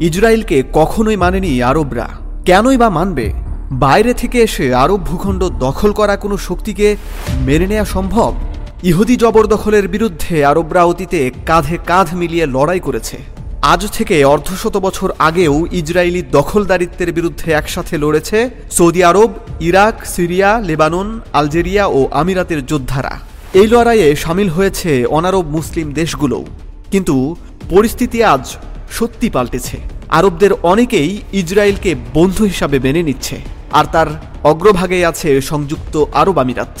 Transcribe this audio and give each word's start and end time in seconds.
ইসরায়েলকে 0.00 0.62
কখনোই 0.72 1.16
মানেনি 1.16 1.62
আরবরা। 1.62 2.08
কেনই 2.44 2.76
বা 2.76 2.90
মানবে? 2.90 3.32
বাইরে 3.72 4.14
থেকে 4.14 4.38
এসে 4.38 4.74
আরব 4.74 5.00
ভূখণ্ড 5.00 5.48
দখল 5.48 5.92
করা 5.92 6.16
কোনো 6.16 6.36
শক্তিকে 6.36 6.96
মেনে 7.40 7.66
নেওয়া 7.66 7.84
সম্ভব? 7.84 8.34
ইহুদি 8.82 9.16
জবরদখলের 9.16 9.88
বিরুদ্ধে 9.88 10.44
আরবরা 10.44 10.84
অতীতে 10.84 11.30
কাঁধে 11.46 11.78
কাঁধ 11.86 12.14
মিলিয়ে 12.14 12.46
লড়াই 12.46 12.80
করেছে। 12.80 13.16
আজ 13.62 13.86
থেকে 13.92 14.24
অর্ধশত 14.24 14.76
বছর 14.76 15.12
আগেও 15.18 15.66
ইসরায়েলি 15.72 16.22
দখলদারিত্বের 16.22 17.12
বিরুদ্ধে 17.12 17.52
একসাথে 17.52 17.98
লড়েছে 17.98 18.50
Saudi 18.70 19.04
Arab, 19.04 19.34
Iraq, 19.60 20.06
Syria, 20.06 20.60
Lebanon, 20.64 21.20
Algeria 21.32 21.86
ও 21.86 22.08
আমিরাতের 22.12 22.66
যোদ্ধারা। 22.66 23.18
এই 23.54 23.66
লড়াইয়ে 23.66 24.16
সামিল 24.16 24.48
হয়েছে 24.48 25.04
অনারব 25.04 25.48
মুসলিম 25.48 25.92
দেশগুলোও। 25.92 26.44
কিন্তু 26.90 27.36
পরিস্থিতি 27.70 28.24
আজ 28.24 28.56
সত্যি 28.96 29.28
পাল্টেছে। 29.34 29.76
আরবদের 30.18 30.52
অনেকেই 30.72 31.10
ইসরায়েলকে 31.40 31.90
বন্ধু 32.16 32.42
হিসাবে 32.52 32.76
মেনে 32.86 33.02
নিচ্ছে, 33.08 33.36
আর 33.78 33.84
তার 33.94 34.08
অগ্রভাগে 34.50 34.98
আছে 35.10 35.28
সংযুক্ত 35.50 35.94
আরব 36.20 36.36
আমিরাত। 36.44 36.72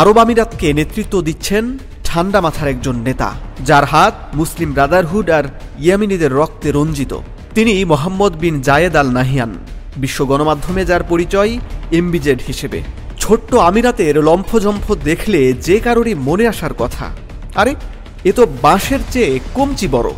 আরব 0.00 0.16
আমিরাতকে 0.24 0.66
নেতৃত্ব 0.78 1.14
দিচ্ছেন 1.28 1.64
ঠান্ডা 2.08 2.40
মাথার 2.44 2.68
একজন 2.74 2.96
নেতা, 3.08 3.28
যার 3.68 3.84
হাত 3.92 4.14
মুসলিম 4.38 4.70
ব্রাদারহুড 4.76 5.28
আর 5.38 5.44
ইয়ামিনীদের 5.84 6.32
রক্তে 6.40 6.68
রঞ্জিত। 6.78 7.12
তিনি 7.56 7.72
মোহাম্মদ 7.92 8.32
বিন 8.42 8.54
জায়েদ 8.68 8.94
আল 9.02 9.10
নাহিয়ান 9.18 9.52
বিশ্ব 10.02 10.18
গণমাধ্যমে 10.30 10.82
যার 10.90 11.02
পরিচয় 11.12 11.52
এমবিজেড 11.98 12.38
হিসেবে। 12.48 12.78
ছোট্ট 13.22 13.50
আমিরাতের 13.68 14.14
লম্ফঝম্ফ 14.28 14.86
দেখলে 15.08 15.40
যে 15.66 15.76
কারোরই 15.84 16.14
মনে 16.28 16.44
আসার 16.52 16.74
কথা। 16.82 17.06
আরে, 17.60 17.72
এ 18.28 18.32
তো 18.38 18.42
বাঁশের 18.64 19.02
চেয়ে 19.12 19.32
কমচি 19.56 19.86
বড়। 19.94 20.08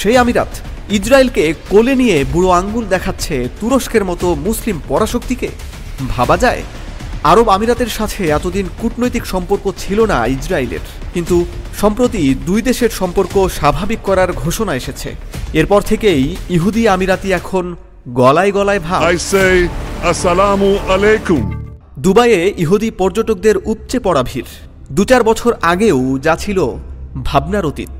সেই 0.00 0.16
আমিরাত 0.22 0.52
ইসরায়েলকে 0.90 1.54
কোলে 1.68 1.94
নিয়ে 1.94 2.24
বুড়ো 2.32 2.50
আঙ্গুল 2.50 2.84
দেখাচ্ছে 2.84 3.48
তুরস্কের 3.60 4.04
মতো 4.04 4.34
মুসলিম 4.34 4.80
পরাশক্তিকে। 4.88 5.48
ভাবা 6.08 6.36
যায় 6.36 6.62
আরব 7.24 7.48
আমিরাতের 7.48 7.88
সাথে 7.88 8.28
এতদিন 8.28 8.66
কূটনৈতিক 8.80 9.26
সম্পর্ক 9.26 9.72
ছিল 9.78 10.04
না 10.06 10.26
ইসরায়েলের। 10.26 10.84
কিন্তু 11.14 11.44
সম্প্রতি 11.80 12.34
দুই 12.46 12.62
দেশের 12.62 12.90
সম্পর্ক 12.90 13.48
স্বাভাবিক 13.48 13.98
করার 14.02 14.32
ঘোষণা 14.32 14.74
এসেছে। 14.74 15.14
এরপর 15.52 15.80
থেকেই 15.82 16.36
ইহুদি 16.50 16.88
আমিরাতি 16.88 17.32
এখন 17.32 17.76
গলায় 18.08 18.52
গলায় 18.52 18.80
ভাব। 18.80 19.02
দুবাইয়ে 21.98 22.54
ইহুদি 22.58 22.90
পর্যটকদের 22.90 23.56
উপচে 23.56 23.98
পড়া 23.98 24.22
ভিড়। 24.22 24.50
দু 24.92 25.04
চার 25.04 25.22
বছর 25.24 25.52
আগেও 25.62 26.18
যা 26.18 26.36
ছিল 26.36 26.58
ভাবনার 27.24 27.66
অতীত। 27.66 27.94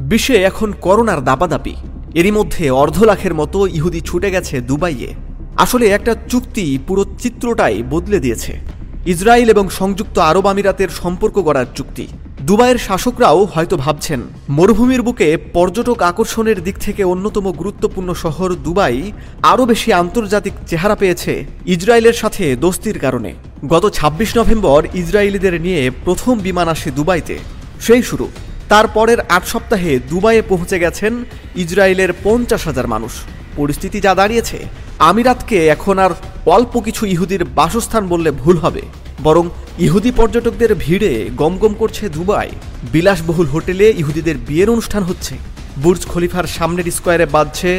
বিশ্বে 0.00 0.36
এখন 0.42 0.72
করোনার 0.80 1.24
দাপাদাপি। 1.24 1.76
এরই 2.14 2.30
মধ্যে 2.30 2.70
অর্ধ 2.70 3.02
লাখের 3.02 3.34
মতো 3.34 3.66
ইহুদি 3.66 4.00
ছুটে 4.00 4.30
গেছে 4.30 4.60
দুবাইয়ে। 4.60 5.14
আসলে 5.56 5.86
একটা 5.88 6.14
চুক্তি 6.28 6.78
পুরো 6.86 7.04
চিত্রটাই 7.18 7.82
বদলে 7.90 8.20
দিয়েছে। 8.20 8.60
ইসরায়েল 9.06 9.48
এবং 9.48 9.68
সংযুক্ত 9.70 10.18
আরব 10.18 10.46
আমিরাতের 10.46 10.88
সম্পর্ক 10.88 11.38
গড়ার 11.38 11.66
চুক্তি। 11.74 12.06
দুবাইয়ের 12.40 12.78
শাসকরাও 12.78 13.44
হয়তো 13.44 13.76
ভাবছেন, 13.76 14.20
মরুভূমির 14.48 15.02
বুকে 15.02 15.36
পর্যটক 15.52 16.02
আকর্ষণের 16.02 16.62
দিক 16.62 16.78
থেকে 16.78 17.04
অন্যতম 17.04 17.52
গুরুত্বপূর্ণ 17.52 18.12
শহর 18.14 18.54
দুবাই 18.54 19.12
আরও 19.42 19.66
বেশি 19.66 19.92
আন্তর্জাতিক 19.92 20.52
চেহারা 20.66 20.94
পেয়েছে 20.94 21.44
ইসরায়েলের 21.66 22.12
সাথে 22.12 22.56
দোস্তির 22.56 22.98
কারণে। 22.98 23.34
গত 23.68 23.86
২৬ 23.86 24.36
নভেম্বর 24.36 24.86
ইসরায়েলিদের 24.94 25.60
নিয়ে 25.60 25.90
প্রথম 26.04 26.38
বিমান 26.38 26.68
আসে 26.68 26.90
দুবাইতে। 26.90 27.38
সেই 27.80 28.02
শুরু। 28.02 28.28
তারপরের 28.68 29.20
আট 29.36 29.44
সপ্তাহে 29.52 29.92
দুবাইয়ে 30.10 30.42
পৌঁছে 30.42 30.76
গেছেন 30.78 31.12
ইসরায়েলের 31.56 32.10
পঞ্চাশ 32.24 32.62
হাজার 32.66 32.86
মানুষ। 32.86 33.12
পরিস্থিতি 33.56 34.00
যা 34.00 34.12
দাঁড়িয়েছে, 34.14 34.58
আমিরাতকে 34.98 35.66
এখন 35.66 35.98
আর 35.98 36.12
অল্প 36.46 36.80
কিছু 36.80 37.06
ইহুদির 37.06 37.42
বাসস্থান 37.58 38.04
বললে 38.08 38.30
ভুল 38.30 38.56
হবে। 38.56 38.82
বরং 39.26 39.44
ইহুদি 39.78 40.10
পর্যটকদের 40.10 40.74
ভিড়ে 40.74 41.12
গমগম 41.40 41.72
করছে 41.72 42.08
দুবাই। 42.08 42.50
বিলাসবহুল 42.92 43.46
হোটেলে 43.46 43.86
ইহুদিদের 44.00 44.36
বিয়ের 44.48 44.72
অনুষ্ঠান 44.74 45.02
হচ্ছে। 45.02 45.34
বুর্জ 45.82 46.02
খলিফার 46.12 46.46
সামনের 46.56 46.88
স্কোয়ারে 46.96 47.26
বাজছে 47.26 47.70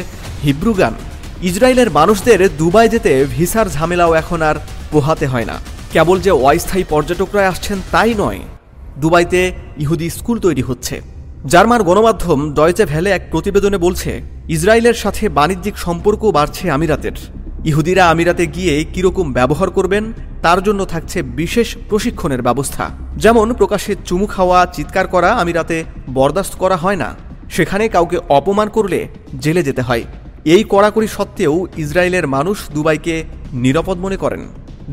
হিব্রু 0.44 0.72
গান। 0.80 0.94
ইসরায়েলের 1.42 1.90
মানুষদের 1.90 2.40
দুবাই 2.58 2.88
যেতে 2.88 3.12
ভিসার 3.34 3.66
ঝামেলাও 3.68 4.12
এখন 4.22 4.40
আর 4.42 4.56
পোহাতে 4.92 5.26
হয় 5.26 5.48
না। 5.50 5.56
কেবল 5.92 6.16
যে 6.26 6.30
অস্থায়ী 6.30 6.84
পর্যটকরা 6.92 7.42
আসছেন 7.48 7.78
তাই 7.92 8.14
নয় 8.18 8.40
দুবাইতে 8.98 9.52
ইহুদি 9.78 10.10
স্কুল 10.10 10.38
তৈরি 10.38 10.62
হচ্ছে। 10.62 11.00
জার্মান 11.46 11.82
গণমাধ্যম 11.82 12.54
ডয়চে 12.54 12.84
ভ্যালে 12.84 13.10
এক 13.10 13.22
প্রতিবেদনে 13.30 13.78
বলছে, 13.78 14.20
ইসরায়েলের 14.48 14.94
সাথে 14.94 15.28
বাণিজ্যিক 15.28 15.78
সম্পর্ক 15.78 16.30
বাড়ছে 16.30 16.70
আমিরাতের। 16.70 17.12
ইহুদিরা 17.64 18.10
আমিরাতে 18.10 18.46
গিয়ে 18.46 18.84
কীরকম 18.84 19.32
ব্যবহার 19.32 19.70
করবেন, 19.70 20.12
তার 20.42 20.62
জন্য 20.62 20.84
থাকছে 20.84 21.22
বিশেষ 21.22 21.76
প্রশিক্ষণের 21.88 22.42
ব্যবস্থা। 22.42 22.90
যেমন 23.16 23.52
প্রকাশ্যে 23.52 23.96
চুমু 24.04 24.26
খাওয়া, 24.26 24.66
চিৎকার 24.66 25.06
করা, 25.06 25.32
আমিরাতে 25.32 25.84
বরদাস্ত 26.14 26.54
করা 26.54 26.76
হয় 26.76 26.96
না। 26.96 27.16
সেখানে 27.50 27.88
কাউকে 27.88 28.18
অপমান 28.28 28.68
করলে 28.68 29.08
জেলে 29.40 29.62
যেতে 29.62 29.82
হয়। 29.82 30.04
এই 30.44 30.64
কড়াকড়ি 30.68 31.06
সত্ত্বেও 31.06 31.66
ইসরায়েলের 31.76 32.26
মানুষ 32.26 32.58
দুবাইকে 32.70 33.24
নিরাপদ 33.52 33.98
মনে 33.98 34.16
করেন। 34.16 34.40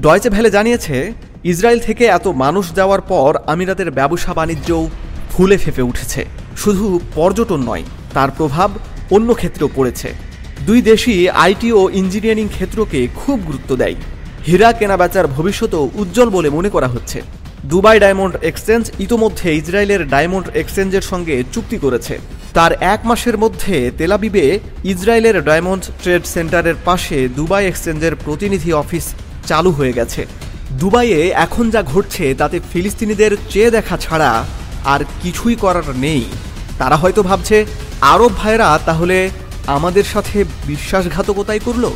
ডয়চে 0.01 0.29
ভ্যালে 0.29 0.51
জানিয়েছে 0.51 1.13
ইসরায়েল 1.43 1.79
থেকে 1.79 2.05
এত 2.05 2.27
মানুষ 2.27 2.73
যাওয়ার 2.73 3.01
পর 3.01 3.37
আমিরাতের 3.47 3.91
ব্যবসা 3.91 4.33
বাণিজ্যও 4.33 4.89
ফুলে 5.31 5.57
ফেপে 5.57 5.81
উঠেছে। 5.81 6.25
শুধু 6.57 6.99
পর্যটন 7.15 7.57
নয়, 7.57 7.83
তার 8.13 8.31
প্রভাব 8.31 8.69
অন্য 9.11 9.33
ক্ষেত্রেও 9.33 9.69
পড়েছে। 9.75 10.13
দুই 10.65 10.81
দেশই 10.81 11.29
আইটি 11.29 11.71
ও 11.71 11.89
ইঞ্জিনিয়ারিং 11.89 12.47
ক্ষেত্রকে 12.47 13.07
খুব 13.15 13.39
গুরুত্ব 13.39 13.75
দেয়। 13.75 13.95
হীরা 14.47 14.71
কেনাবেচার 14.73 15.27
ভবিষ্যতও 15.27 15.89
উজ্জ্বল 15.95 16.29
বলে 16.29 16.49
মনে 16.49 16.69
করা 16.69 16.87
হচ্ছে। 16.87 17.21
দুবাই 17.65 17.99
ডায়মন্ড 17.99 18.35
এক্সচেঞ্জ 18.43 18.91
ইতোমধ্যে 18.99 19.55
ইসরায়েলের 19.55 20.07
ডায়মন্ড 20.07 20.47
এক্সচেঞ্জের 20.55 21.01
সঙ্গে 21.01 21.43
চুক্তি 21.53 21.77
করেছে। 21.77 22.19
তার 22.53 22.71
এক 22.73 22.99
মাসের 23.05 23.37
মধ্যে 23.37 23.91
তেলাবিবে 23.97 24.59
ইসরায়েলের 24.83 25.43
ডায়মন্ড 25.43 25.83
ট্রেড 26.03 26.25
সেন্টারের 26.25 26.75
পাশে 26.85 27.27
দুবাই 27.27 27.65
এক্সচেঞ্জের 27.67 28.15
প্রতিনিধি 28.15 28.73
অফিস 28.73 29.13
চালু 29.45 29.71
হয়ে 29.71 29.93
গেছে। 29.93 30.25
দুবাইয়ে 30.71 31.29
এখন 31.29 31.69
যা 31.69 31.83
ঘটছে 31.83 32.35
তাতে 32.35 32.59
ফিলিস্তিনিদের 32.73 33.37
চেয়ে 33.49 33.71
দেখা 33.71 33.97
ছাড়া 33.97 34.45
আর 34.85 34.99
কিছুই 35.21 35.55
করার 35.55 35.83
নেই। 35.95 36.23
তারা 36.77 36.95
হয়তো 36.95 37.23
ভাবছে, 37.23 37.65
আরব 38.01 38.31
ভাইরা 38.37 38.79
তাহলে 38.85 39.29
আমাদের 39.67 40.03
সাথে 40.03 40.43
বিশ্বাসঘাতকতাই 40.67 41.59
করল? 41.59 41.89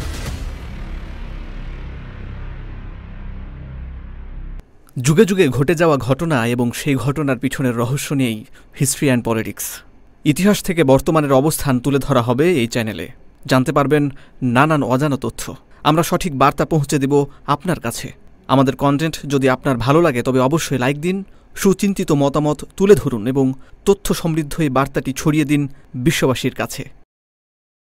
যুগে 4.99 5.25
যুগে 5.25 5.47
ঘটে 5.47 5.75
যাওয়া 5.75 5.97
ঘটনা 5.97 6.47
এবং 6.47 6.71
সেই 6.71 6.95
ঘটনার 6.95 7.39
পিছনের 7.39 7.75
রহস্য 7.75 8.13
নিয়েই 8.13 8.45
হিস্ট্রি 8.79 9.07
অ্যান্ড 9.07 9.25
পলিটিক্স। 9.25 9.63
ইতিহাস 10.25 10.63
থেকে 10.63 10.83
বর্তমানের 10.83 11.33
অবস্থান 11.33 11.79
তুলে 11.79 11.99
ধরা 11.99 12.21
হবে 12.21 12.51
এই 12.51 12.67
চ্যানেলে। 12.67 13.09
জানতে 13.45 13.71
পারবেন 13.71 14.09
নানান 14.41 14.83
অজানা 14.83 15.17
তথ্য। 15.17 15.55
আমরা 15.83 16.03
সঠিক 16.03 16.37
বার্তা 16.37 16.65
পৌঁছে 16.65 16.99
দেব 16.99 17.25
আপনার 17.47 17.79
কাছে। 17.79 18.20
আমাদের 18.47 18.75
কন্টেন্ট 18.75 19.19
যদি 19.25 19.49
আপনার 19.49 19.77
ভালো 19.77 20.01
লাগে, 20.01 20.21
তবে 20.23 20.39
অবশ্যই 20.39 20.77
লাইক 20.77 20.97
দিন, 20.99 21.23
সুচিন্তিত 21.55 22.11
মতামত 22.11 22.59
তুলে 22.77 22.95
ধরুন 22.95 23.27
এবং 23.27 23.53
তথ্য 23.85 24.13
সমৃদ্ধ 24.13 24.61
এই 24.61 24.69
বার্তাটি 24.69 25.13
ছড়িয়ে 25.13 25.45
দিন 25.45 25.67
বিশ্ববাসীর 25.95 26.55
কাছে। 26.55 27.00